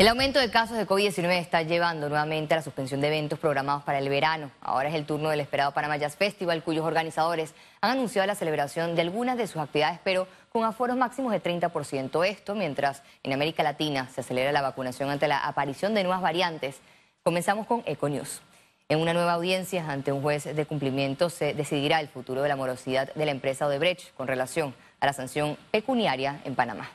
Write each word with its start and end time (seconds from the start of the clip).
El 0.00 0.08
aumento 0.08 0.38
de 0.38 0.50
casos 0.50 0.78
de 0.78 0.86
COVID-19 0.86 1.30
está 1.32 1.60
llevando 1.60 2.08
nuevamente 2.08 2.54
a 2.54 2.56
la 2.56 2.62
suspensión 2.62 3.02
de 3.02 3.08
eventos 3.08 3.38
programados 3.38 3.82
para 3.82 3.98
el 3.98 4.08
verano. 4.08 4.50
Ahora 4.62 4.88
es 4.88 4.94
el 4.94 5.04
turno 5.04 5.28
del 5.28 5.40
esperado 5.40 5.72
Panama 5.72 5.98
Jazz 5.98 6.16
Festival, 6.16 6.62
cuyos 6.62 6.86
organizadores 6.86 7.52
han 7.82 7.90
anunciado 7.90 8.26
la 8.26 8.34
celebración 8.34 8.94
de 8.94 9.02
algunas 9.02 9.36
de 9.36 9.46
sus 9.46 9.60
actividades, 9.60 10.00
pero 10.02 10.26
con 10.54 10.64
aforos 10.64 10.96
máximos 10.96 11.32
de 11.32 11.42
30%. 11.42 12.26
Esto 12.26 12.54
mientras 12.54 13.02
en 13.22 13.34
América 13.34 13.62
Latina 13.62 14.08
se 14.08 14.22
acelera 14.22 14.52
la 14.52 14.62
vacunación 14.62 15.10
ante 15.10 15.28
la 15.28 15.36
aparición 15.36 15.92
de 15.92 16.02
nuevas 16.02 16.22
variantes. 16.22 16.80
Comenzamos 17.22 17.66
con 17.66 17.82
Econews. 17.84 18.40
En 18.88 19.00
una 19.00 19.12
nueva 19.12 19.34
audiencia 19.34 19.84
ante 19.86 20.12
un 20.12 20.22
juez 20.22 20.44
de 20.44 20.64
cumplimiento 20.64 21.28
se 21.28 21.52
decidirá 21.52 22.00
el 22.00 22.08
futuro 22.08 22.40
de 22.40 22.48
la 22.48 22.56
morosidad 22.56 23.12
de 23.12 23.26
la 23.26 23.32
empresa 23.32 23.66
Odebrecht 23.66 24.14
con 24.14 24.28
relación 24.28 24.74
a 24.98 25.04
la 25.04 25.12
sanción 25.12 25.58
pecuniaria 25.70 26.40
en 26.46 26.54
Panamá. 26.54 26.88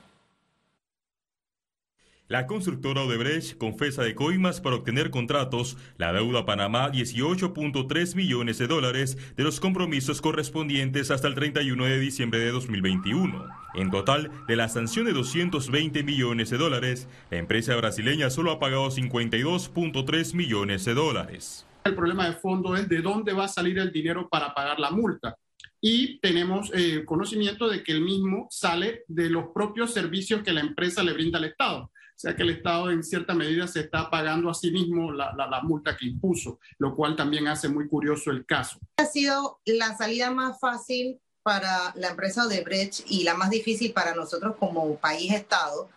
La 2.27 2.47
constructora 2.47 3.03
Odebrecht 3.03 3.55
confesa 3.59 4.01
de 4.01 4.15
coimas 4.15 4.59
para 4.59 4.77
obtener 4.77 5.11
contratos 5.11 5.77
la 5.99 6.11
deuda 6.11 6.39
a 6.39 6.45
Panamá 6.47 6.91
18.3 6.91 8.15
millones 8.15 8.57
de 8.57 8.65
dólares 8.65 9.15
de 9.35 9.43
los 9.43 9.59
compromisos 9.59 10.21
correspondientes 10.21 11.11
hasta 11.11 11.27
el 11.27 11.35
31 11.35 11.85
de 11.85 11.99
diciembre 11.99 12.39
de 12.39 12.49
2021. 12.49 13.45
En 13.75 13.91
total, 13.91 14.31
de 14.47 14.55
la 14.55 14.69
sanción 14.69 15.05
de 15.05 15.13
220 15.13 16.01
millones 16.01 16.49
de 16.49 16.57
dólares, 16.57 17.07
la 17.29 17.37
empresa 17.37 17.75
brasileña 17.75 18.31
solo 18.31 18.49
ha 18.49 18.59
pagado 18.59 18.89
52.3 18.89 20.33
millones 20.33 20.83
de 20.83 20.95
dólares. 20.95 21.67
El 21.83 21.93
problema 21.93 22.27
de 22.27 22.37
fondo 22.37 22.75
es 22.75 22.89
de 22.89 23.03
dónde 23.03 23.33
va 23.33 23.45
a 23.45 23.49
salir 23.49 23.77
el 23.77 23.91
dinero 23.91 24.27
para 24.29 24.51
pagar 24.55 24.79
la 24.79 24.89
multa 24.89 25.37
y 25.87 26.17
tenemos 26.17 26.71
eh, 26.73 27.05
conocimiento 27.05 27.69
de 27.69 27.83
que 27.83 27.91
el 27.91 28.01
mismo 28.01 28.47
sale 28.49 29.03
de 29.07 29.29
los 29.29 29.49
propios 29.53 29.93
servicios 29.93 30.41
que 30.41 30.51
la 30.51 30.61
empresa 30.61 31.03
le 31.03 31.13
brinda 31.13 31.37
al 31.37 31.45
Estado. 31.45 31.83
O 31.83 32.17
sea 32.17 32.35
que 32.35 32.41
el 32.41 32.49
Estado 32.49 32.89
en 32.89 33.03
cierta 33.03 33.35
medida 33.35 33.67
se 33.67 33.81
está 33.81 34.09
pagando 34.09 34.49
a 34.49 34.55
sí 34.55 34.71
mismo 34.71 35.11
la, 35.11 35.35
la, 35.35 35.61
multa 35.61 35.95
que 35.95 36.07
impuso, 36.07 36.59
lo 36.79 36.95
cual 36.95 37.15
también 37.15 37.47
hace 37.47 37.69
muy 37.69 37.87
curioso 37.87 38.31
el 38.31 38.47
caso. 38.47 38.79
Ha 38.97 39.05
sido 39.05 39.59
la 39.63 39.95
salida 39.95 40.31
más 40.31 40.59
fácil 40.59 41.19
para 41.43 41.93
la 41.93 42.07
empresa 42.07 42.47
Odebrecht 42.47 43.01
y 43.07 43.23
la 43.23 43.35
más 43.35 43.51
difícil 43.51 43.93
para 43.93 44.15
nosotros 44.15 44.55
como 44.57 44.95
país-Estado, 44.95 45.87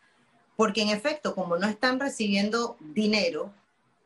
porque 0.55 0.83
en 0.83 0.91
efecto, 0.91 1.34
como 1.34 1.56
no 1.56 1.67
están 1.67 1.98
recibiendo 1.98 2.77
dinero, 2.78 3.55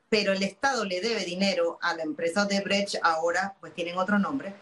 pero 0.09 0.33
el 0.33 0.45
Estado 0.45 0.85
le 0.85 1.01
debe 1.01 1.25
dinero 1.25 1.81
a 1.83 1.97
la 1.97 2.05
empresa 2.05 2.47
Odebrecht, 2.47 3.01
ahora 3.03 3.57
pues 3.59 3.75
tienen 3.75 3.99
otro 3.99 4.21
nombre, 4.21 4.55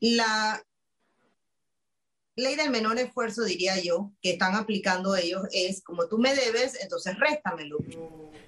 la 0.00 0.64
ley 2.36 2.56
del 2.56 2.70
menor 2.70 2.98
esfuerzo, 2.98 3.44
diría 3.44 3.78
yo, 3.80 4.12
que 4.20 4.32
están 4.32 4.54
aplicando 4.54 5.14
ellos 5.14 5.42
es, 5.52 5.82
como 5.82 6.08
tú 6.08 6.18
me 6.18 6.34
debes, 6.34 6.80
entonces 6.80 7.18
réstamelo. 7.18 7.78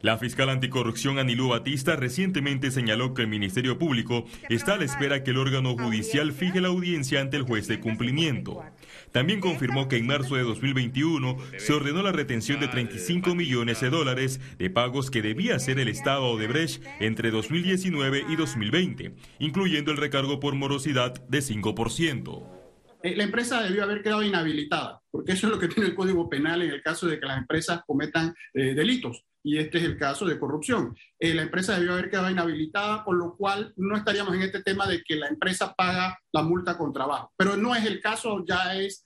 La 0.03 0.19
fiscal 0.19 0.48
anticorrupción 0.48 1.20
Anilú 1.20 1.50
Batista 1.50 1.95
recientemente 1.95 2.72
señaló 2.72 3.14
que 3.14 3.22
el 3.22 3.28
Ministerio 3.28 3.78
Público 3.78 4.25
está 4.48 4.75
a 4.75 4.78
la 4.78 4.84
espera 4.84 5.22
que 5.22 5.31
el 5.31 5.39
órgano 5.39 5.77
judicial 5.77 6.33
fije 6.33 6.61
la 6.61 6.69
audiencia 6.69 7.20
ante 7.20 7.36
el 7.36 7.45
juez 7.45 7.69
de 7.69 7.78
cumplimiento. 7.78 8.64
También 9.12 9.39
confirmó 9.39 9.86
que 9.86 9.98
en 9.98 10.08
marzo 10.08 10.34
de 10.34 10.42
2021 10.42 11.36
se 11.56 11.73
ordenó 11.73 12.03
la 12.03 12.11
retención 12.11 12.58
de 12.58 12.67
35 12.67 13.36
millones 13.36 13.80
de 13.80 13.91
dólares 13.91 14.41
de 14.58 14.70
pagos 14.70 15.08
que 15.08 15.23
debía 15.23 15.55
hacer 15.55 15.78
el 15.78 15.86
Estado 15.86 16.36
de 16.36 16.48
Brecht 16.48 16.83
entre 16.98 17.30
2019 17.30 18.25
y 18.28 18.34
2020, 18.34 19.14
incluyendo 19.39 19.92
el 19.92 19.98
recargo 19.98 20.41
por 20.41 20.56
morosidad 20.56 21.14
de 21.28 21.39
5%. 21.39 22.62
Eh, 23.05 23.17
la 23.17 23.23
empresa 23.23 23.62
debió 23.62 23.84
haber 23.84 24.03
quedado 24.03 24.25
inhabilitada, 24.25 25.00
porque 25.11 25.33
eso 25.33 25.47
es 25.47 25.53
lo 25.53 25.61
que 25.61 25.69
tiene 25.69 25.91
el 25.91 25.95
Código 25.95 26.28
Penal 26.28 26.62
en 26.62 26.70
el 26.70 26.83
caso 26.83 27.06
de 27.06 27.20
que 27.20 27.27
las 27.27 27.39
empresas 27.39 27.83
cometan 27.86 28.34
eh, 28.55 28.75
delitos, 28.75 29.25
y 29.42 29.58
este 29.58 29.78
es 29.78 29.84
el 29.84 29.98
caso 29.98 30.24
de 30.24 30.38
corrupción. 30.38 30.96
Eh, 31.18 31.34
la 31.34 31.42
empresa 31.42 31.74
debió 31.74 31.92
haber 31.92 32.10
quedado 32.10 32.30
inhabilitada, 32.30 33.04
por 33.04 33.16
lo 33.16 33.36
cual 33.36 33.72
no 33.76 33.96
estaríamos 33.96 34.34
en 34.34 34.42
este 34.42 34.62
tema 34.62 34.86
de 34.86 35.02
que 35.02 35.16
la 35.16 35.28
empresa 35.28 35.74
paga 35.74 36.18
la 36.33 36.42
multa 36.42 36.78
con 36.78 36.92
trabajo. 36.92 37.33
Pero 37.36 37.56
no 37.56 37.74
es 37.74 37.84
el 37.84 38.00
caso, 38.00 38.44
ya 38.46 38.77
es 38.77 39.05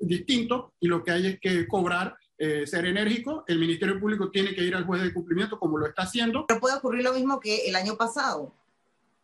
distinto, 0.00 0.74
y 0.80 0.86
lo 0.86 1.02
que 1.02 1.10
hay 1.10 1.26
es 1.26 1.40
que 1.40 1.66
cobrar 1.66 2.14
ser 2.38 2.84
enérgico, 2.84 3.44
el 3.48 3.58
Ministerio 3.58 3.98
Público 3.98 4.30
tiene 4.30 4.54
que 4.54 4.62
ir 4.62 4.74
al 4.74 4.84
juez 4.84 5.02
de 5.02 5.14
cumplimiento 5.14 5.58
como 5.58 5.78
lo 5.78 5.86
está 5.86 6.02
haciendo. 6.02 6.44
Pero 6.46 6.60
puede 6.60 6.76
ocurrir 6.76 7.02
lo 7.02 7.14
mismo 7.14 7.40
que 7.40 7.66
el 7.66 7.74
año 7.74 7.96
pasado, 7.96 8.52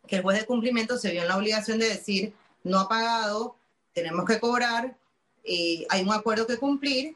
que 0.07 0.17
el 0.17 0.21
juez 0.23 0.39
de 0.39 0.45
cumplimiento 0.45 0.97
se 0.97 1.11
vio 1.11 1.21
en 1.21 1.27
la 1.27 1.37
obligación 1.37 1.77
de 1.77 1.89
decir, 1.89 2.33
no 2.63 2.79
ha 2.79 2.89
pagado, 2.89 3.55
tenemos 3.93 4.25
que 4.25 4.39
cobrar, 4.39 4.97
eh, 5.43 5.85
hay 5.89 6.01
un 6.01 6.11
acuerdo 6.11 6.47
que 6.47 6.57
cumplir 6.57 7.15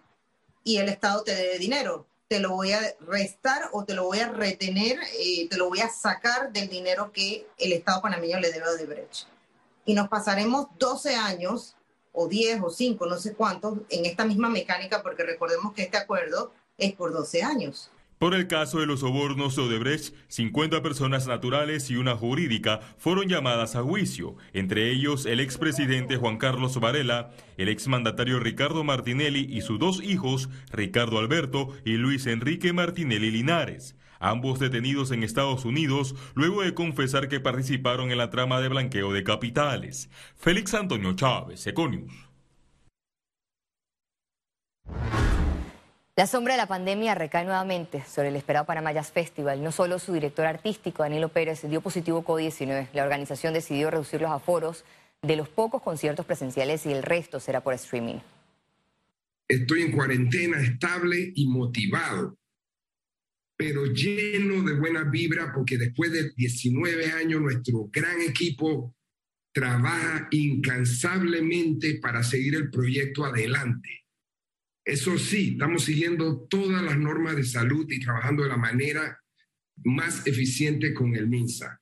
y 0.63 0.77
el 0.77 0.89
Estado 0.89 1.23
te 1.23 1.33
debe 1.33 1.59
dinero. 1.59 2.05
Te 2.27 2.39
lo 2.39 2.51
voy 2.51 2.73
a 2.73 2.81
restar 2.99 3.69
o 3.71 3.85
te 3.85 3.93
lo 3.93 4.03
voy 4.03 4.19
a 4.19 4.29
retener, 4.29 4.99
eh, 5.17 5.47
te 5.49 5.55
lo 5.55 5.69
voy 5.69 5.79
a 5.79 5.89
sacar 5.89 6.51
del 6.51 6.67
dinero 6.67 7.11
que 7.13 7.47
el 7.57 7.71
Estado 7.71 8.01
panameño 8.01 8.39
le 8.39 8.51
debe 8.51 8.65
a 8.65 8.71
Odebrecht. 8.71 9.27
Y 9.85 9.93
nos 9.93 10.09
pasaremos 10.09 10.67
12 10.77 11.15
años, 11.15 11.75
o 12.11 12.27
10 12.27 12.61
o 12.63 12.69
5, 12.69 13.05
no 13.05 13.17
sé 13.17 13.33
cuántos, 13.33 13.77
en 13.89 14.05
esta 14.05 14.25
misma 14.25 14.49
mecánica, 14.49 15.01
porque 15.01 15.23
recordemos 15.23 15.73
que 15.73 15.83
este 15.83 15.97
acuerdo 15.97 16.51
es 16.77 16.93
por 16.93 17.13
12 17.13 17.43
años. 17.43 17.91
Por 18.17 18.33
el 18.33 18.47
caso 18.47 18.79
de 18.79 18.87
los 18.87 19.01
sobornos 19.01 19.55
de 19.55 19.61
Odebrecht, 19.61 20.15
50 20.27 20.81
personas 20.81 21.27
naturales 21.27 21.91
y 21.91 21.97
una 21.97 22.15
jurídica 22.15 22.79
fueron 22.97 23.27
llamadas 23.27 23.75
a 23.75 23.83
juicio, 23.83 24.35
entre 24.53 24.89
ellos 24.89 25.27
el 25.27 25.39
expresidente 25.39 26.17
Juan 26.17 26.37
Carlos 26.37 26.79
Varela, 26.79 27.29
el 27.57 27.69
exmandatario 27.69 28.39
Ricardo 28.39 28.83
Martinelli 28.83 29.45
y 29.47 29.61
sus 29.61 29.77
dos 29.77 30.01
hijos, 30.03 30.49
Ricardo 30.71 31.19
Alberto 31.19 31.69
y 31.85 31.97
Luis 31.97 32.25
Enrique 32.25 32.73
Martinelli 32.73 33.29
Linares, 33.29 33.95
ambos 34.19 34.57
detenidos 34.57 35.11
en 35.11 35.21
Estados 35.21 35.63
Unidos 35.63 36.15
luego 36.33 36.63
de 36.63 36.73
confesar 36.73 37.27
que 37.27 37.39
participaron 37.39 38.09
en 38.09 38.17
la 38.17 38.31
trama 38.31 38.59
de 38.61 38.69
blanqueo 38.69 39.13
de 39.13 39.23
capitales. 39.23 40.09
Félix 40.35 40.73
Antonio 40.73 41.13
Chávez, 41.13 41.67
Econius. 41.67 42.11
La 46.17 46.25
sombra 46.25 46.55
de 46.55 46.57
la 46.57 46.67
pandemia 46.67 47.13
recae 47.13 47.45
nuevamente 47.45 48.03
sobre 48.03 48.29
el 48.29 48.35
esperado 48.35 48.65
Panamá 48.65 48.91
Jazz 48.91 49.11
Festival. 49.11 49.63
No 49.63 49.71
solo 49.71 49.99
su 49.99 50.13
director 50.13 50.47
artístico, 50.47 51.03
Danilo 51.03 51.29
Pérez, 51.29 51.61
dio 51.69 51.79
positivo 51.79 52.25
COVID-19. 52.25 52.87
La 52.93 53.03
organización 53.03 53.53
decidió 53.53 53.91
reducir 53.91 54.21
los 54.21 54.31
aforos 54.31 54.83
de 55.21 55.35
los 55.35 55.47
pocos 55.47 55.83
conciertos 55.83 56.25
presenciales 56.25 56.87
y 56.87 56.91
el 56.91 57.03
resto 57.03 57.39
será 57.39 57.61
por 57.61 57.75
streaming. 57.75 58.15
Estoy 59.47 59.83
en 59.83 59.91
cuarentena 59.91 60.59
estable 60.59 61.33
y 61.35 61.45
motivado, 61.45 62.35
pero 63.55 63.85
lleno 63.85 64.63
de 64.63 64.73
buena 64.73 65.03
vibra 65.03 65.51
porque 65.53 65.77
después 65.77 66.11
de 66.11 66.31
19 66.35 67.11
años 67.11 67.41
nuestro 67.41 67.89
gran 67.91 68.19
equipo 68.21 68.95
trabaja 69.51 70.27
incansablemente 70.31 71.99
para 72.01 72.23
seguir 72.23 72.55
el 72.55 72.71
proyecto 72.71 73.23
adelante 73.23 74.06
eso 74.87 75.17
sí, 75.17 75.49
estamos 75.51 75.83
siguiendo 75.83 76.47
todas 76.49 76.81
las 76.81 76.97
normas 76.97 77.35
de 77.35 77.43
salud 77.43 77.85
y 77.89 77.99
trabajando 77.99 78.43
de 78.43 78.49
la 78.49 78.57
manera 78.57 79.19
más 79.83 80.25
eficiente 80.25 80.93
con 80.93 81.13
el 81.13 81.27
MINSA. 81.27 81.81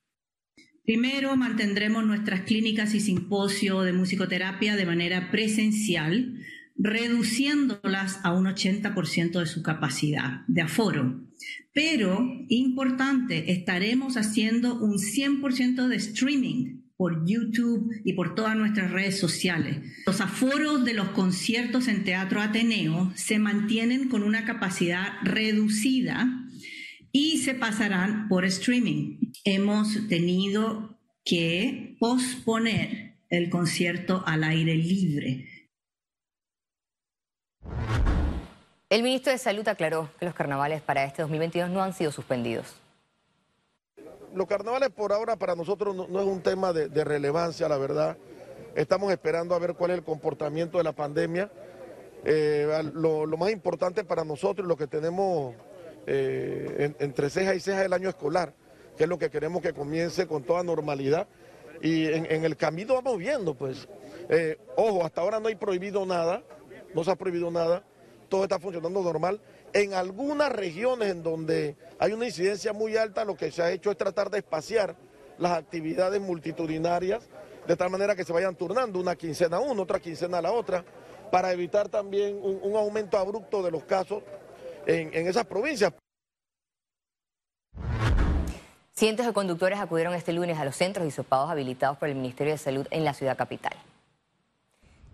Primero, 0.84 1.36
mantendremos 1.36 2.04
nuestras 2.04 2.40
clínicas 2.42 2.94
y 2.94 3.00
simposio 3.00 3.82
de 3.82 3.92
musicoterapia 3.92 4.74
de 4.74 4.86
manera 4.86 5.30
presencial, 5.30 6.44
reduciéndolas 6.74 8.18
a 8.24 8.32
un 8.32 8.46
80% 8.46 9.38
de 9.38 9.46
su 9.46 9.62
capacidad 9.62 10.44
de 10.48 10.62
aforo. 10.62 11.24
Pero, 11.72 12.28
importante, 12.48 13.52
estaremos 13.52 14.16
haciendo 14.16 14.80
un 14.80 14.98
100% 14.98 15.86
de 15.86 15.96
streaming 15.96 16.75
por 16.96 17.26
YouTube 17.26 17.90
y 18.04 18.14
por 18.14 18.34
todas 18.34 18.56
nuestras 18.56 18.90
redes 18.90 19.18
sociales. 19.18 19.78
Los 20.06 20.20
aforos 20.20 20.84
de 20.84 20.94
los 20.94 21.10
conciertos 21.10 21.88
en 21.88 22.04
Teatro 22.04 22.40
Ateneo 22.40 23.12
se 23.14 23.38
mantienen 23.38 24.08
con 24.08 24.22
una 24.22 24.44
capacidad 24.44 25.14
reducida 25.22 26.28
y 27.12 27.38
se 27.38 27.54
pasarán 27.54 28.28
por 28.28 28.44
streaming. 28.44 29.32
Hemos 29.44 30.08
tenido 30.08 30.98
que 31.24 31.96
posponer 31.98 33.18
el 33.28 33.50
concierto 33.50 34.22
al 34.26 34.44
aire 34.44 34.74
libre. 34.76 35.48
El 38.88 39.02
ministro 39.02 39.32
de 39.32 39.38
Salud 39.38 39.66
aclaró 39.66 40.10
que 40.18 40.24
los 40.24 40.34
carnavales 40.34 40.80
para 40.80 41.04
este 41.04 41.22
2022 41.22 41.70
no 41.70 41.82
han 41.82 41.92
sido 41.92 42.12
suspendidos 42.12 42.76
los 44.36 44.46
carnavales 44.46 44.90
por 44.90 45.12
ahora 45.12 45.36
para 45.36 45.56
nosotros 45.56 45.96
no, 45.96 46.20
es 46.20 46.26
un 46.26 46.42
tema 46.42 46.72
de, 46.72 47.04
relevancia, 47.04 47.68
la 47.68 47.78
verdad. 47.78 48.18
Estamos 48.74 49.10
esperando 49.10 49.54
a 49.54 49.58
ver 49.58 49.74
cuál 49.74 49.92
es 49.92 49.98
el 49.98 50.04
comportamiento 50.04 50.76
de 50.76 50.84
la 50.84 50.92
pandemia. 50.92 51.50
Eh, 52.22 52.68
lo, 52.92 53.26
más 53.38 53.50
importante 53.50 54.04
para 54.04 54.24
nosotros, 54.24 54.68
lo 54.68 54.76
que 54.76 54.86
tenemos 54.86 55.54
eh, 56.06 56.94
entre 56.98 57.30
ceja 57.30 57.54
y 57.54 57.60
ceja 57.60 57.82
el 57.84 57.94
año 57.94 58.10
escolar, 58.10 58.52
que 58.98 59.04
es 59.04 59.08
lo 59.08 59.18
que 59.18 59.30
queremos 59.30 59.62
que 59.62 59.72
comience 59.72 60.26
con 60.26 60.42
toda 60.42 60.62
normalidad. 60.62 61.26
Y 61.80 62.06
en, 62.06 62.44
el 62.44 62.56
camino 62.56 62.94
vamos 62.94 63.16
viendo, 63.16 63.54
pues. 63.54 63.88
Eh, 64.28 64.58
ojo, 64.76 65.02
hasta 65.04 65.22
ahora 65.22 65.40
no 65.40 65.48
hay 65.48 65.54
prohibido 65.54 66.04
nada, 66.04 66.42
no 66.94 67.04
se 67.04 67.10
ha 67.10 67.16
prohibido 67.16 67.50
nada, 67.50 67.84
todo 68.28 68.42
está 68.42 68.58
funcionando 68.58 69.02
normal 69.02 69.40
En 69.76 69.92
algunas 69.92 70.50
regiones 70.50 71.10
en 71.10 71.22
donde 71.22 71.76
hay 71.98 72.14
una 72.14 72.24
incidencia 72.24 72.72
muy 72.72 72.96
alta, 72.96 73.26
lo 73.26 73.36
que 73.36 73.50
se 73.50 73.62
ha 73.62 73.70
hecho 73.70 73.90
es 73.90 73.98
tratar 73.98 74.30
de 74.30 74.38
espaciar 74.38 74.96
las 75.36 75.52
actividades 75.52 76.18
multitudinarias 76.18 77.28
de 77.66 77.76
tal 77.76 77.90
manera 77.90 78.16
que 78.16 78.24
se 78.24 78.32
vayan 78.32 78.56
turnando 78.56 78.98
una 78.98 79.16
quincena 79.16 79.58
a 79.58 79.60
una, 79.60 79.82
otra 79.82 80.00
quincena 80.00 80.38
a 80.38 80.40
la 80.40 80.52
otra, 80.52 80.82
para 81.30 81.52
evitar 81.52 81.90
también 81.90 82.38
un, 82.42 82.74
aumento 82.74 83.18
abrupto 83.18 83.62
de 83.62 83.70
los 83.70 83.84
casos 83.84 84.22
en, 84.86 85.12
en 85.12 85.26
esas 85.26 85.44
provincias. 85.44 85.92
Cientos 88.94 89.26
de 89.26 89.34
conductores 89.34 89.78
acudieron 89.78 90.14
este 90.14 90.32
lunes 90.32 90.58
a 90.58 90.64
los 90.64 90.74
centros 90.74 91.04
disopados 91.04 91.50
habilitados 91.50 91.98
por 91.98 92.08
el 92.08 92.14
Ministerio 92.14 92.54
de 92.54 92.58
Salud 92.58 92.86
en 92.90 93.04
la 93.04 93.12
ciudad 93.12 93.36
capital. 93.36 93.74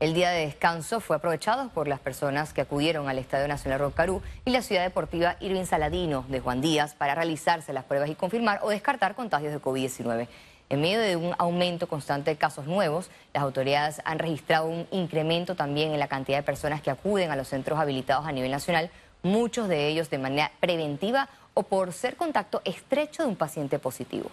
El 0.02 0.14
día 0.14 0.30
de 0.30 0.46
descanso 0.46 0.98
fue 0.98 1.14
aprovechado 1.14 1.68
por 1.68 1.86
las 1.86 2.00
personas 2.00 2.52
que 2.52 2.60
acudieron 2.60 3.08
al 3.08 3.20
Estadio 3.20 3.46
Nacional 3.46 3.78
Rocarú 3.78 4.20
y 4.44 4.50
la 4.50 4.60
ciudad 4.60 4.82
deportiva 4.82 5.36
Irving 5.38 5.64
Saladino 5.64 6.24
de 6.26 6.40
Juan 6.40 6.60
Díaz 6.60 6.96
para 6.96 7.14
realizarse 7.14 7.72
las 7.72 7.84
pruebas 7.84 8.10
y 8.10 8.16
confirmar 8.16 8.58
o 8.64 8.70
descartar 8.70 9.14
contagios 9.14 9.52
de 9.52 9.60
COVID-19. 9.60 10.26
En 10.70 10.80
medio 10.80 10.98
de 10.98 11.14
un 11.14 11.36
aumento 11.38 11.86
constante 11.86 12.32
de 12.32 12.36
casos 12.36 12.66
nuevos, 12.66 13.10
las 13.32 13.44
autoridades 13.44 14.02
han 14.04 14.18
registrado 14.18 14.66
un 14.66 14.88
incremento 14.90 15.54
también 15.54 15.92
en 15.92 16.00
la 16.00 16.08
cantidad 16.08 16.38
de 16.38 16.42
personas 16.42 16.82
que 16.82 16.90
acuden 16.90 17.30
a 17.30 17.36
los 17.36 17.46
centros 17.46 17.78
habilitados 17.78 18.26
a 18.26 18.32
nivel 18.32 18.50
nacional, 18.50 18.90
muchos 19.22 19.68
de 19.68 19.86
ellos 19.86 20.10
de 20.10 20.18
manera 20.18 20.50
preventiva 20.58 21.28
o 21.54 21.62
por 21.62 21.92
ser 21.92 22.16
contacto 22.16 22.60
estrecho 22.64 23.22
de 23.22 23.28
un 23.28 23.36
paciente 23.36 23.78
positivo. 23.78 24.32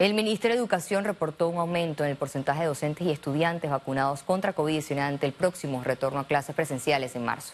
El 0.00 0.14
Ministerio 0.14 0.54
de 0.54 0.60
Educación 0.60 1.04
reportó 1.04 1.50
un 1.50 1.58
aumento 1.58 2.04
en 2.04 2.10
el 2.10 2.16
porcentaje 2.16 2.60
de 2.60 2.68
docentes 2.68 3.06
y 3.06 3.10
estudiantes 3.10 3.70
vacunados 3.70 4.22
contra 4.22 4.54
COVID-19 4.54 4.98
ante 4.98 5.26
el 5.26 5.34
próximo 5.34 5.82
retorno 5.84 6.20
a 6.20 6.26
clases 6.26 6.56
presenciales 6.56 7.14
en 7.16 7.26
marzo. 7.26 7.52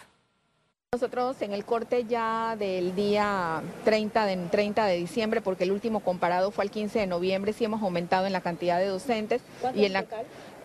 Nosotros 0.92 1.42
en 1.42 1.52
el 1.52 1.64
corte 1.64 2.04
ya 2.04 2.54
del 2.56 2.94
día 2.94 3.64
30 3.84 4.26
de, 4.26 4.36
30 4.36 4.86
de 4.86 4.96
diciembre, 4.96 5.40
porque 5.40 5.64
el 5.64 5.72
último 5.72 5.98
comparado 5.98 6.52
fue 6.52 6.64
el 6.64 6.70
15 6.70 7.00
de 7.00 7.08
noviembre, 7.08 7.52
sí 7.52 7.64
hemos 7.64 7.82
aumentado 7.82 8.26
en 8.26 8.32
la 8.32 8.40
cantidad 8.40 8.78
de 8.78 8.86
docentes 8.86 9.42
y 9.74 9.84
en 9.84 9.94
la, 9.94 10.06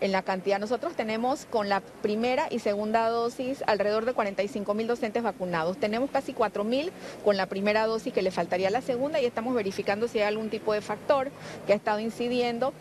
en 0.02 0.12
la 0.12 0.22
cantidad. 0.22 0.58
Nosotros 0.58 0.94
tenemos 0.94 1.46
con 1.46 1.68
la 1.68 1.80
primera 1.80 2.48
y 2.50 2.58
segunda 2.58 3.08
dosis 3.08 3.62
alrededor 3.66 4.04
de 4.04 4.12
45 4.12 4.74
mil 4.74 4.88
docentes 4.88 5.22
vacunados. 5.22 5.78
Tenemos 5.78 6.10
casi 6.10 6.34
4 6.34 6.64
mil 6.64 6.92
con 7.24 7.36
la 7.36 7.46
primera 7.46 7.86
dosis 7.86 8.12
que 8.12 8.20
le 8.20 8.32
faltaría 8.32 8.68
la 8.70 8.82
segunda 8.82 9.20
y 9.20 9.26
estamos 9.26 9.54
verificando 9.54 10.08
si 10.08 10.18
hay 10.18 10.24
algún 10.24 10.50
tipo 10.50 10.74
de 10.74 10.80
factor 10.80 11.30
que 11.66 11.72
ha 11.72 11.76
estado 11.76 12.00
incidiendo 12.00 12.72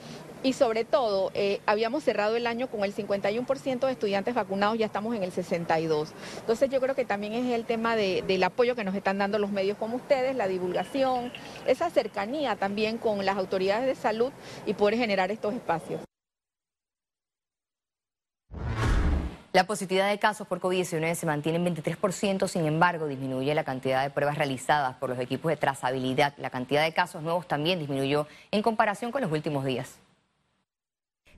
y 0.44 0.54
sobre 0.54 0.84
todo 0.84 1.32
eh, 1.36 1.62
habíamos 1.68 2.04
cerrado 2.04 2.36
el 2.36 2.48
año 2.48 2.68
con 2.68 2.84
el 2.84 2.96
51% 2.96 3.80
de 3.86 3.92
estudiantes 3.92 4.34
vacunados, 4.34 4.80
ya 4.80 4.88
estamos 4.88 5.16
en 5.16 5.22
el 5.22 5.32
62%. 5.32 6.08
Entonces 6.40 6.70
yo 6.72 6.82
creo 6.82 6.96
que 6.96 7.06
también 7.06 7.34
es 7.34 7.54
el 7.54 7.66
tema 7.66 7.96
del 7.96 8.44
apoyo 8.44 8.76
que 8.76 8.84
nos 8.84 8.96
están 8.96 9.20
dando 9.20 9.38
los 9.38 9.52
medios 9.52 9.78
como 9.78 9.98
ustedes, 9.98 10.36
la 10.36 10.48
divulgación, 10.48 11.32
esa 11.68 11.92
cercanía 11.92 12.56
también 12.56 12.98
con 12.98 13.24
las 13.26 13.38
autoridades 13.38 13.86
de 13.86 13.94
salud 13.94 14.32
y 14.66 14.74
poder 14.74 14.98
generar 14.98 15.30
estos 15.30 15.54
espacios. 15.54 16.02
La 19.54 19.68
positividad 19.68 20.10
de 20.10 20.18
casos 20.18 20.48
por 20.48 20.62
COVID-19 20.62 21.14
se 21.14 21.26
mantiene 21.26 21.58
en 21.58 21.66
23%, 21.76 22.48
sin 22.48 22.66
embargo, 22.66 23.08
disminuye 23.08 23.54
la 23.54 23.66
cantidad 23.66 24.02
de 24.02 24.10
pruebas 24.10 24.38
realizadas 24.38 24.96
por 24.96 25.10
los 25.10 25.20
equipos 25.20 25.50
de 25.50 25.58
trazabilidad. 25.58 26.34
La 26.38 26.50
cantidad 26.50 26.86
de 26.86 26.94
casos 26.94 27.22
nuevos 27.22 27.50
también 27.50 27.78
disminuyó 27.78 28.28
en 28.52 28.62
comparación 28.62 29.12
con 29.12 29.22
los 29.22 29.30
últimos 29.30 29.66
días. 29.66 30.00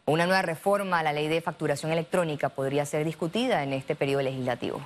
Una 0.09 0.25
nueva 0.25 0.41
reforma 0.41 0.97
a 0.97 1.03
la 1.03 1.13
ley 1.13 1.27
de 1.27 1.39
facturación 1.39 1.91
electrónica 1.91 2.49
podría 2.49 2.83
ser 2.83 3.05
discutida 3.05 3.63
en 3.63 3.73
este 3.73 3.95
periodo 3.95 4.23
legislativo. 4.23 4.81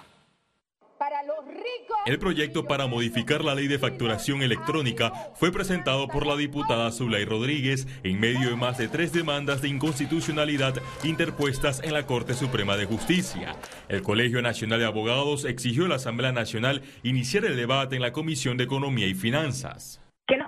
El 2.05 2.19
proyecto 2.19 2.65
para 2.65 2.87
modificar 2.87 3.41
la 3.41 3.55
ley 3.55 3.67
de 3.67 3.79
facturación 3.79 4.41
electrónica 4.41 5.13
fue 5.35 5.49
presentado 5.53 6.09
por 6.09 6.25
la 6.25 6.35
diputada 6.35 6.91
Zulay 6.91 7.23
Rodríguez 7.23 7.87
en 8.03 8.19
medio 8.19 8.49
de 8.49 8.57
más 8.57 8.77
de 8.77 8.89
tres 8.89 9.13
demandas 9.13 9.61
de 9.61 9.69
inconstitucionalidad 9.69 10.75
interpuestas 11.05 11.81
en 11.81 11.93
la 11.93 12.05
Corte 12.05 12.33
Suprema 12.33 12.75
de 12.75 12.83
Justicia. 12.83 13.55
El 13.87 14.01
Colegio 14.01 14.41
Nacional 14.41 14.79
de 14.79 14.85
Abogados 14.87 15.45
exigió 15.45 15.85
a 15.85 15.89
la 15.89 15.95
Asamblea 15.95 16.33
Nacional 16.33 16.81
iniciar 17.01 17.45
el 17.45 17.55
debate 17.55 17.95
en 17.95 18.01
la 18.01 18.11
Comisión 18.11 18.57
de 18.57 18.65
Economía 18.65 19.07
y 19.07 19.13
Finanzas. 19.13 20.02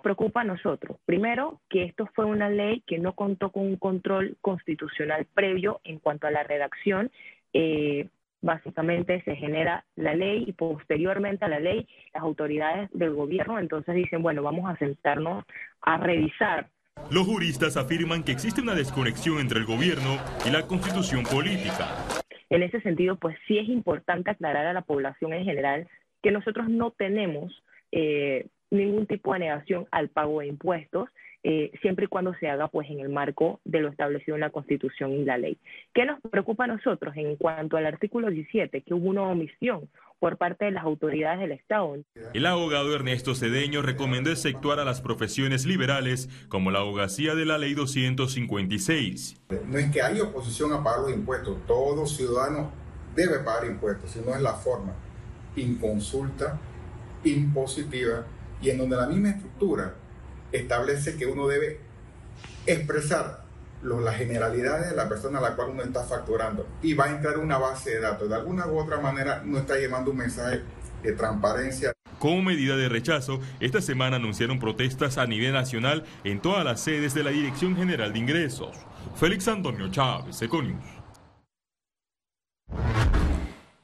¿Qué 0.06 0.10
nos 0.10 0.18
preocupa 0.18 0.42
a 0.42 0.44
nosotros? 0.44 1.00
Primero, 1.06 1.62
que 1.68 1.84
esto 1.84 2.08
fue 2.14 2.26
una 2.26 2.48
ley 2.48 2.84
que 2.86 3.00
no 3.00 3.14
contó 3.14 3.52
con 3.52 3.64
un 3.64 3.76
control 3.76 4.38
constitucional 4.40 5.26
previo 5.34 5.82
en 5.84 5.98
cuanto 5.98 6.28
a 6.28 6.32
la 6.32 6.44
redacción. 6.44 7.10
Eh, 7.54 8.08
básicamente 8.40 9.24
se 9.24 9.36
genera 9.36 9.84
la 9.96 10.14
ley 10.14 10.44
y 10.46 10.54
posteriormente 10.54 11.46
a 11.46 11.48
la 11.48 11.60
ley 11.60 11.88
las 12.14 12.22
autoridades 12.22 12.88
del 12.94 13.16
gobierno 13.16 13.58
entonces 13.58 13.96
dicen, 13.96 14.22
bueno, 14.22 14.44
vamos 14.44 14.70
a 14.70 14.78
sentarnos 14.78 15.44
a 15.82 15.98
revisar. 15.98 16.68
Los 17.10 17.26
juristas 17.26 17.76
afirman 17.76 18.24
que 18.24 18.34
existe 18.34 18.62
una 18.62 18.76
desconexión 18.76 19.40
entre 19.40 19.58
el 19.58 19.66
gobierno 19.66 20.20
y 20.46 20.52
la 20.52 20.68
constitución 20.68 21.24
política. 21.24 21.88
En 22.52 22.62
ese 22.62 22.80
sentido, 22.82 23.16
pues 23.16 23.36
sí 23.48 23.58
es 23.58 23.68
importante 23.70 24.30
aclarar 24.30 24.68
a 24.68 24.74
la 24.74 24.84
población 24.84 25.34
en 25.34 25.46
general 25.46 25.88
que 26.22 26.30
nosotros 26.30 26.70
no 26.70 26.92
tenemos 26.92 27.52
eh, 27.92 28.46
ningún 28.72 29.06
tipo 29.08 29.34
de 29.34 29.40
negación 29.40 29.88
al 29.92 30.10
pago 30.10 30.40
de 30.40 30.48
impuestos 30.48 31.10
eh, 31.48 31.72
siempre 31.80 32.06
y 32.06 32.08
cuando 32.08 32.34
se 32.40 32.50
haga 32.50 32.70
pues 32.70 32.90
en 32.90 33.00
el 33.00 33.10
marco 33.10 33.60
de 33.66 33.80
lo 33.80 33.90
establecido 33.90 34.34
en 34.34 34.42
la 34.42 34.50
Constitución 34.50 35.12
y 35.12 35.24
la 35.26 35.38
ley. 35.38 35.60
¿Qué 35.94 36.04
nos 36.04 36.20
preocupa 36.32 36.64
a 36.64 36.68
nosotros 36.68 37.16
en 37.18 37.36
cuanto 37.36 37.78
al 37.78 37.86
artículo 37.86 38.32
17, 38.32 38.82
que 38.82 38.94
hubo 38.96 39.10
una 39.10 39.22
omisión 39.22 39.88
por 40.18 40.38
parte 40.38 40.66
de 40.66 40.72
las 40.72 40.84
autoridades 40.84 41.40
del 41.40 41.52
Estado? 41.52 41.98
El 42.34 42.46
abogado 42.48 42.96
Ernesto 42.96 43.36
Cedeño 43.36 43.84
recomendó 43.84 44.32
exceptuar 44.32 44.80
a 44.80 44.86
las 44.86 45.02
profesiones 45.02 45.68
liberales 45.68 46.30
como 46.50 46.72
la 46.72 46.80
abogacía 46.80 47.36
de 47.36 47.46
la 47.46 47.60
ley 47.60 47.76
256. 47.76 49.44
No 49.68 49.78
es 49.78 49.92
que 49.92 50.02
haya 50.02 50.24
oposición 50.24 50.74
a 50.74 50.84
pagar 50.84 51.02
los 51.02 51.14
impuestos, 51.14 51.64
todo 51.68 52.08
ciudadano 52.08 52.72
debe 53.16 53.38
pagar 53.44 53.68
impuestos, 53.68 54.10
sino 54.10 54.34
es 54.34 54.42
la 54.42 54.54
forma 54.54 54.96
inconsulta, 55.56 56.60
impositiva 57.24 58.26
y 58.66 58.72
en 58.72 58.80
donde 58.80 58.98
la 58.98 59.06
misma 59.06 59.30
estructura 59.30 59.94
establece 60.52 61.16
que 61.18 61.28
uno 61.28 61.48
debe 61.48 61.80
expresar 62.66 63.46
las 63.84 64.16
generalidades 64.16 64.90
de 64.90 64.96
la 64.96 65.08
persona 65.08 65.38
a 65.38 65.42
la 65.42 65.56
cual 65.56 65.70
uno 65.70 65.84
está 65.84 66.04
facturando 66.04 66.68
y 66.82 66.96
va 66.96 67.06
a 67.06 67.12
entrar 67.12 67.38
una 67.38 67.60
base 67.60 67.92
de 67.92 68.00
datos. 68.00 68.28
De 68.28 68.34
alguna 68.34 68.66
u 68.66 68.80
otra 68.80 69.00
manera 69.00 69.44
no 69.46 69.60
está 69.60 69.78
llevando 69.78 70.10
un 70.10 70.18
mensaje 70.18 70.62
de 71.04 71.12
transparencia. 71.12 71.94
Como 72.18 72.42
medida 72.42 72.76
de 72.76 72.90
rechazo, 72.90 73.40
esta 73.60 73.82
semana 73.82 74.16
anunciaron 74.16 74.60
protestas 74.60 75.20
a 75.20 75.28
nivel 75.28 75.54
nacional 75.54 76.04
en 76.24 76.40
todas 76.40 76.66
las 76.66 76.82
sedes 76.82 77.14
de 77.14 77.24
la 77.24 77.30
Dirección 77.30 77.76
General 77.76 78.12
de 78.12 78.18
Ingresos. 78.18 78.76
Félix 79.16 79.48
Antonio 79.48 79.92
Chávez, 79.92 80.42
Econius. 80.42 80.95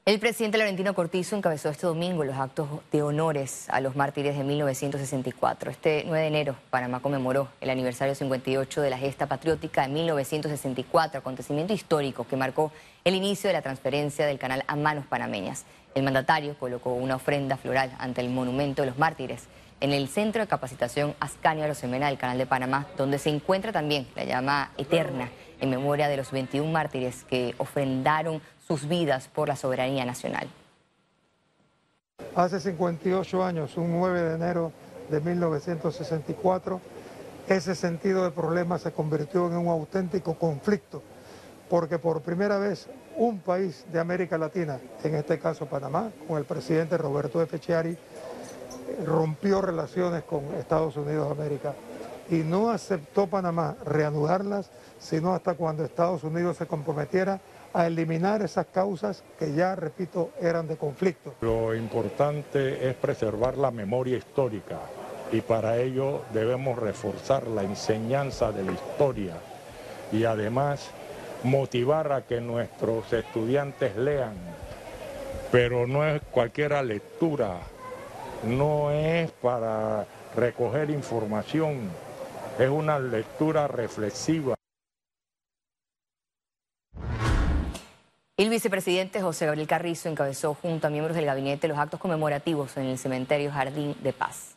El 0.03 0.19
presidente 0.19 0.57
Laurentino 0.57 0.95
Cortizo 0.95 1.35
encabezó 1.35 1.69
este 1.69 1.85
domingo 1.85 2.23
los 2.23 2.35
actos 2.35 2.67
de 2.91 3.03
honores 3.03 3.67
a 3.69 3.81
los 3.81 3.95
mártires 3.95 4.35
de 4.35 4.43
1964. 4.43 5.69
Este 5.69 6.01
9 6.07 6.21
de 6.21 6.27
enero, 6.27 6.55
Panamá 6.71 7.01
conmemoró 7.01 7.49
el 7.61 7.69
aniversario 7.69 8.15
58 8.15 8.81
de 8.81 8.89
la 8.89 8.97
gesta 8.97 9.27
patriótica 9.27 9.83
de 9.83 9.89
1964, 9.89 11.19
acontecimiento 11.19 11.73
histórico 11.73 12.25
que 12.25 12.35
marcó 12.35 12.71
el 13.03 13.13
inicio 13.13 13.47
de 13.49 13.53
la 13.53 13.61
transferencia 13.61 14.25
del 14.25 14.39
canal 14.39 14.63
a 14.65 14.75
manos 14.75 15.05
panameñas. 15.05 15.65
El 15.93 16.01
mandatario 16.01 16.57
colocó 16.57 16.93
una 16.93 17.17
ofrenda 17.17 17.57
floral 17.57 17.95
ante 17.99 18.21
el 18.21 18.31
monumento 18.31 18.81
de 18.81 18.87
los 18.87 18.97
mártires 18.97 19.43
en 19.81 19.91
el 19.91 20.07
Centro 20.07 20.41
de 20.41 20.47
Capacitación 20.47 21.13
Ascanio 21.19 21.63
Arosemena 21.63 22.07
del 22.07 22.17
Canal 22.17 22.39
de 22.39 22.47
Panamá, 22.47 22.87
donde 22.97 23.19
se 23.19 23.29
encuentra 23.29 23.71
también 23.71 24.07
la 24.15 24.23
llama 24.23 24.71
eterna 24.79 25.29
en 25.61 25.69
memoria 25.69 26.09
de 26.09 26.17
los 26.17 26.31
21 26.31 26.69
mártires 26.69 27.23
que 27.23 27.55
ofrendaron 27.57 28.41
sus 28.67 28.87
vidas 28.87 29.27
por 29.27 29.47
la 29.47 29.55
soberanía 29.55 30.03
nacional. 30.03 30.49
Hace 32.35 32.59
58 32.59 33.43
años, 33.43 33.77
un 33.77 33.91
9 33.91 34.21
de 34.21 34.35
enero 34.35 34.71
de 35.09 35.19
1964, 35.21 36.81
ese 37.47 37.75
sentido 37.75 38.23
de 38.23 38.31
problema 38.31 38.79
se 38.79 38.91
convirtió 38.91 39.47
en 39.47 39.57
un 39.57 39.67
auténtico 39.67 40.35
conflicto, 40.35 41.03
porque 41.69 41.99
por 41.99 42.21
primera 42.21 42.57
vez 42.57 42.87
un 43.17 43.39
país 43.39 43.85
de 43.91 43.99
América 43.99 44.37
Latina, 44.37 44.79
en 45.03 45.15
este 45.15 45.37
caso 45.39 45.65
Panamá, 45.65 46.11
con 46.27 46.37
el 46.37 46.45
presidente 46.45 46.97
Roberto 46.97 47.41
Efechiari, 47.41 47.97
rompió 49.05 49.61
relaciones 49.61 50.23
con 50.23 50.43
Estados 50.55 50.95
Unidos 50.95 51.27
de 51.27 51.43
América 51.43 51.73
y 52.31 52.43
no 52.45 52.71
aceptó 52.71 53.27
Panamá 53.27 53.75
reanudarlas, 53.85 54.71
sino 54.99 55.33
hasta 55.33 55.53
cuando 55.55 55.83
Estados 55.83 56.23
Unidos 56.23 56.55
se 56.57 56.65
comprometiera 56.65 57.41
a 57.73 57.87
eliminar 57.87 58.41
esas 58.41 58.67
causas 58.67 59.21
que 59.37 59.53
ya, 59.53 59.75
repito, 59.75 60.31
eran 60.39 60.67
de 60.67 60.77
conflicto. 60.77 61.35
Lo 61.41 61.75
importante 61.75 62.89
es 62.89 62.95
preservar 62.95 63.57
la 63.57 63.69
memoria 63.69 64.17
histórica 64.17 64.79
y 65.31 65.41
para 65.41 65.77
ello 65.77 66.21
debemos 66.33 66.79
reforzar 66.79 67.47
la 67.47 67.63
enseñanza 67.63 68.53
de 68.53 68.63
la 68.63 68.71
historia 68.71 69.35
y 70.13 70.23
además 70.23 70.89
motivar 71.43 72.13
a 72.13 72.21
que 72.21 72.39
nuestros 72.39 73.11
estudiantes 73.11 73.97
lean, 73.97 74.35
pero 75.51 75.85
no 75.85 76.05
es 76.05 76.21
cualquiera 76.31 76.81
lectura, 76.81 77.57
no 78.45 78.91
es 78.91 79.31
para 79.31 80.05
recoger 80.35 80.89
información, 80.89 81.89
es 82.61 82.69
una 82.69 82.99
lectura 82.99 83.67
reflexiva. 83.67 84.53
El 88.37 88.49
vicepresidente 88.51 89.19
José 89.19 89.47
Gabriel 89.47 89.67
Carrizo 89.67 90.09
encabezó 90.09 90.53
junto 90.53 90.85
a 90.85 90.89
miembros 90.91 91.15
del 91.15 91.25
gabinete 91.25 91.67
los 91.67 91.79
actos 91.79 91.99
conmemorativos 91.99 92.77
en 92.77 92.85
el 92.85 92.99
cementerio 92.99 93.51
Jardín 93.51 93.95
de 94.03 94.13
Paz. 94.13 94.55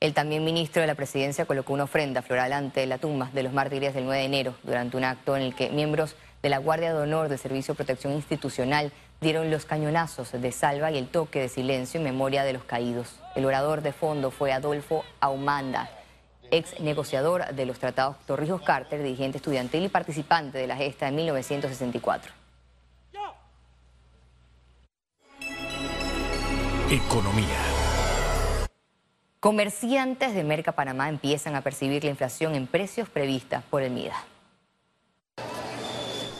El 0.00 0.14
también 0.14 0.44
ministro 0.44 0.80
de 0.80 0.86
la 0.86 0.94
presidencia 0.94 1.44
colocó 1.44 1.74
una 1.74 1.84
ofrenda 1.84 2.22
floral 2.22 2.54
ante 2.54 2.86
la 2.86 2.96
tumba 2.96 3.30
de 3.34 3.42
los 3.42 3.52
mártires 3.52 3.92
del 3.92 4.06
9 4.06 4.20
de 4.20 4.26
enero 4.26 4.54
durante 4.62 4.96
un 4.96 5.04
acto 5.04 5.36
en 5.36 5.42
el 5.42 5.54
que 5.54 5.68
miembros 5.68 6.16
de 6.42 6.48
la 6.48 6.58
Guardia 6.58 6.94
de 6.94 7.00
Honor 7.02 7.28
del 7.28 7.38
Servicio 7.38 7.74
de 7.74 7.76
Protección 7.76 8.14
Institucional 8.14 8.92
dieron 9.20 9.50
los 9.50 9.66
cañonazos 9.66 10.32
de 10.32 10.52
salva 10.52 10.90
y 10.90 10.96
el 10.96 11.08
toque 11.08 11.40
de 11.40 11.48
silencio 11.50 11.98
en 11.98 12.04
memoria 12.04 12.44
de 12.44 12.54
los 12.54 12.64
caídos. 12.64 13.20
El 13.34 13.44
orador 13.44 13.82
de 13.82 13.92
fondo 13.92 14.30
fue 14.30 14.52
Adolfo 14.52 15.04
Aumanda, 15.20 15.90
ex 16.50 16.78
negociador 16.80 17.54
de 17.54 17.66
los 17.66 17.78
tratados 17.78 18.16
Torrijos 18.26 18.62
Carter, 18.62 19.02
dirigente 19.02 19.38
estudiantil 19.38 19.84
y 19.84 19.88
participante 19.88 20.58
de 20.58 20.66
la 20.66 20.76
gesta 20.76 21.06
de 21.06 21.12
1964. 21.12 22.32
Economía. 26.90 27.46
Comerciantes 29.40 30.34
de 30.34 30.44
Merca 30.44 30.72
Panamá 30.72 31.08
empiezan 31.08 31.56
a 31.56 31.62
percibir 31.62 32.04
la 32.04 32.10
inflación 32.10 32.54
en 32.54 32.66
precios 32.66 33.08
previstas 33.08 33.64
por 33.64 33.82
el 33.82 33.90
MIDA. 33.90 34.24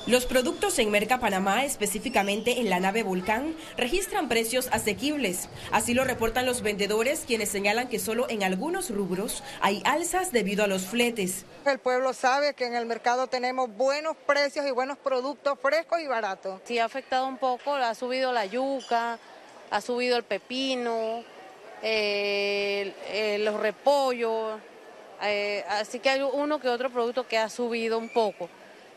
Los 0.07 0.25
productos 0.25 0.79
en 0.79 0.93
Merca 0.93 1.19
Panamá, 1.19 1.65
específicamente 1.65 2.61
en 2.61 2.71
la 2.71 2.79
nave 2.79 3.03
Volcán, 3.03 3.57
registran 3.77 4.29
precios 4.29 4.69
asequibles. 4.71 5.49
Así 5.73 5.95
lo 5.95 6.05
reportan 6.05 6.47
los 6.47 6.63
vendedores, 6.63 7.25
quienes 7.27 7.49
señalan 7.49 7.89
que 7.89 7.99
solo 7.99 8.27
en 8.29 8.45
algunos 8.45 8.91
rubros 8.91 9.43
hay 9.61 9.83
alzas 9.85 10.31
debido 10.31 10.63
a 10.63 10.69
los 10.69 10.87
fletes. 10.87 11.45
El 11.65 11.81
pueblo 11.81 12.13
sabe 12.13 12.55
que 12.55 12.67
en 12.67 12.77
el 12.77 12.87
mercado 12.87 13.27
tenemos 13.27 13.69
buenos 13.77 14.17
precios 14.17 14.65
y 14.65 14.71
buenos 14.71 14.97
productos 14.97 15.59
frescos 15.61 15.99
y 16.01 16.07
baratos. 16.07 16.61
Sí 16.63 16.79
ha 16.79 16.85
afectado 16.85 17.27
un 17.27 17.39
poco, 17.39 17.75
ha 17.75 17.97
subido 17.97 18.33
la 18.33 18.47
yuca, 18.47 19.19
ha 19.73 19.81
subido 19.81 20.17
el 20.17 20.23
pepino, 20.23 21.25
los 21.83 23.61
repollos, 23.61 24.61
eh, 25.25 25.65
así 25.69 25.99
que 25.99 26.11
hay 26.11 26.23
uno 26.23 26.61
que 26.61 26.69
otro 26.69 26.91
producto 26.91 27.27
que 27.27 27.39
ha 27.39 27.49
subido 27.49 27.99
un 27.99 28.09
poco 28.09 28.49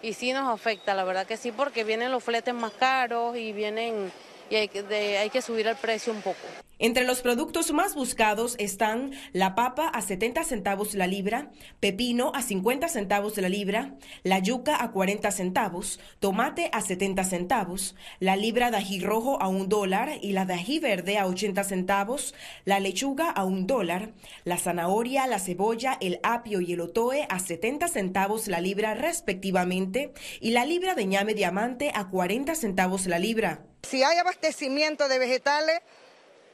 y 0.02 0.14
sí 0.14 0.34
nos 0.34 0.48
afecta, 0.48 0.94
la 0.94 1.04
verdad 1.04 1.28
que 1.28 1.38
sí, 1.38 1.52
porque 1.52 1.84
vienen 1.84 2.12
los 2.12 2.24
fletes 2.24 2.54
más 2.54 2.72
caros 2.72 3.36
y 3.38 3.52
vienen 3.54 4.12
y 4.50 4.56
hay 4.56 4.68
que, 4.68 5.18
hay 5.18 5.30
que 5.30 5.42
subir 5.42 5.68
el 5.68 5.76
precio 5.76 6.14
un 6.14 6.22
poco. 6.22 6.40
Entre 6.82 7.04
los 7.04 7.22
productos 7.22 7.74
más 7.74 7.94
buscados 7.94 8.56
están 8.58 9.12
la 9.34 9.54
papa 9.54 9.90
a 9.90 10.02
70 10.02 10.46
centavos 10.46 10.94
la 10.94 11.08
libra, 11.08 11.52
pepino 11.82 12.32
a 12.34 12.42
50 12.42 12.88
centavos 12.88 13.36
la 13.36 13.50
libra, 13.50 13.96
la 14.24 14.40
yuca 14.40 14.82
a 14.82 14.92
40 14.92 15.30
centavos, 15.32 16.00
tomate 16.22 16.70
a 16.72 16.80
70 16.80 17.26
centavos, 17.26 17.96
la 18.22 18.38
libra 18.38 18.72
de 18.72 18.78
ají 18.78 19.02
rojo 19.02 19.42
a 19.42 19.50
un 19.50 19.68
dólar 19.68 20.20
y 20.22 20.32
la 20.32 20.46
de 20.46 20.54
ají 20.54 20.80
verde 20.80 21.18
a 21.18 21.28
80 21.28 21.66
centavos, 21.66 22.34
la 22.64 22.80
lechuga 22.80 23.30
a 23.30 23.44
un 23.44 23.68
dólar, 23.68 24.14
la 24.46 24.58
zanahoria, 24.58 25.28
la 25.28 25.40
cebolla, 25.40 25.98
el 26.00 26.22
apio 26.24 26.62
y 26.62 26.72
el 26.72 26.80
otoe 26.80 27.28
a 27.28 27.40
70 27.40 27.90
centavos 27.90 28.48
la 28.48 28.62
libra 28.62 28.94
respectivamente 28.94 30.14
y 30.40 30.52
la 30.52 30.66
libra 30.66 30.96
de 30.96 31.06
ñame 31.06 31.34
diamante 31.34 31.92
a 31.94 32.08
40 32.08 32.56
centavos 32.56 33.06
la 33.06 33.20
libra. 33.20 33.66
Si 33.84 34.02
hay 34.04 34.18
abastecimiento 34.18 35.10
de 35.10 35.20
vegetales, 35.20 35.82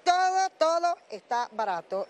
todo, 0.05 0.49
todo 0.57 0.97
está 1.09 1.49
barato. 1.51 2.07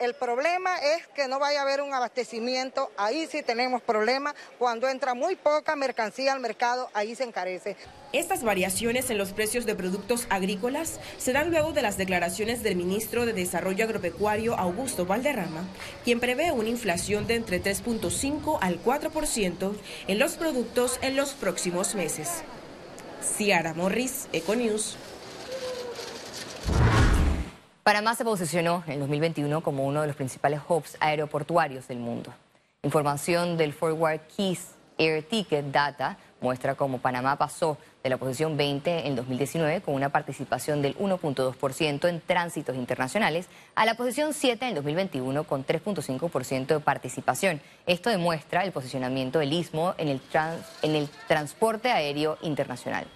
El 0.00 0.14
problema 0.14 0.78
es 0.78 1.06
que 1.08 1.28
no 1.28 1.38
vaya 1.38 1.60
a 1.60 1.62
haber 1.62 1.80
un 1.80 1.94
abastecimiento, 1.94 2.90
ahí 2.96 3.28
sí 3.30 3.42
tenemos 3.42 3.82
problemas. 3.82 4.34
Cuando 4.58 4.88
entra 4.88 5.14
muy 5.14 5.36
poca 5.36 5.76
mercancía 5.76 6.32
al 6.32 6.40
mercado, 6.40 6.90
ahí 6.92 7.14
se 7.14 7.22
encarece. 7.22 7.76
Estas 8.12 8.42
variaciones 8.42 9.10
en 9.10 9.18
los 9.18 9.32
precios 9.32 9.64
de 9.64 9.76
productos 9.76 10.26
agrícolas 10.28 10.98
se 11.18 11.32
dan 11.32 11.50
luego 11.50 11.72
de 11.72 11.82
las 11.82 11.98
declaraciones 11.98 12.64
del 12.64 12.74
ministro 12.74 13.26
de 13.26 13.32
Desarrollo 13.32 13.84
Agropecuario 13.84 14.56
Augusto 14.56 15.06
Valderrama, 15.06 15.62
quien 16.02 16.18
prevé 16.18 16.50
una 16.50 16.68
inflación 16.68 17.28
de 17.28 17.36
entre 17.36 17.62
3.5 17.62 18.58
al 18.60 18.82
4% 18.82 19.76
en 20.08 20.18
los 20.18 20.32
productos 20.32 20.98
en 21.02 21.14
los 21.14 21.34
próximos 21.34 21.94
meses. 21.94 22.42
Ciara 23.22 23.72
Morris, 23.72 24.26
Econews. 24.32 24.96
Panamá 27.82 28.14
se 28.14 28.24
posicionó 28.24 28.84
en 28.86 29.00
2021 29.00 29.60
como 29.60 29.84
uno 29.84 30.02
de 30.02 30.06
los 30.06 30.14
principales 30.14 30.60
hubs 30.68 30.96
aeroportuarios 31.00 31.88
del 31.88 31.98
mundo. 31.98 32.32
Información 32.84 33.56
del 33.56 33.72
Forward 33.72 34.20
Keys 34.36 34.76
Air 34.98 35.24
Ticket 35.24 35.64
Data 35.72 36.16
muestra 36.40 36.76
cómo 36.76 36.98
Panamá 36.98 37.36
pasó 37.36 37.78
de 38.04 38.10
la 38.10 38.18
posición 38.18 38.56
20 38.56 39.08
en 39.08 39.16
2019 39.16 39.80
con 39.80 39.94
una 39.94 40.10
participación 40.10 40.80
del 40.80 40.96
1.2% 40.96 42.08
en 42.08 42.20
tránsitos 42.20 42.76
internacionales 42.76 43.48
a 43.74 43.84
la 43.84 43.94
posición 43.94 44.32
7 44.32 44.68
en 44.68 44.76
2021 44.76 45.42
con 45.42 45.66
3.5% 45.66 46.66
de 46.66 46.78
participación. 46.78 47.60
Esto 47.86 48.10
demuestra 48.10 48.62
el 48.62 48.70
posicionamiento 48.70 49.40
del 49.40 49.52
istmo 49.52 49.96
en 49.98 50.06
el, 50.06 50.20
en 50.82 50.94
el 50.94 51.08
transporte 51.26 51.90
aéreo 51.90 52.38
internacional. 52.42 53.08